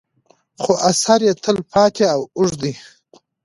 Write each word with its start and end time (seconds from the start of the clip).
خو 0.61 0.71
اثر 0.89 1.19
یې 1.27 1.33
تل 1.43 1.57
پاتې 1.71 2.03
او 2.13 2.21
اوږد 2.37 2.59
وي. 2.63 2.73